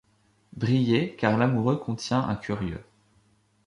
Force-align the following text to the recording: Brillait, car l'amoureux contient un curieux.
Brillait, 0.53 1.15
car 1.15 1.37
l'amoureux 1.37 1.77
contient 1.77 2.27
un 2.27 2.35
curieux. 2.35 2.83